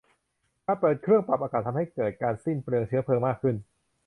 [0.65, 3.55] การเปิดเครื่องปรับอากาศทำให้เกิดการสิ้นเปลืองเชื้อเพลิงมากขึ้น